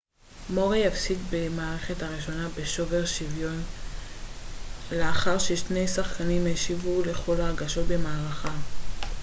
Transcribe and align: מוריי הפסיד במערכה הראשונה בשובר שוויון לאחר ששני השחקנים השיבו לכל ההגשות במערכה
מוריי 0.49 0.87
הפסיד 0.87 1.17
במערכה 1.31 1.93
הראשונה 2.05 2.49
בשובר 2.57 3.05
שוויון 3.05 3.63
לאחר 4.91 5.37
ששני 5.39 5.83
השחקנים 5.83 6.41
השיבו 6.53 7.01
לכל 7.05 7.41
ההגשות 7.41 7.87
במערכה 7.87 8.51